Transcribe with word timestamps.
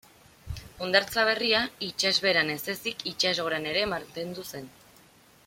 Hondartza 0.85 1.25
berria 1.27 1.59
itsasbeheran 1.89 2.49
ez 2.55 2.59
ezik 2.75 3.05
itsasgoran 3.13 3.71
ere 3.75 3.85
mantendu 3.93 4.49
zen. 4.55 4.73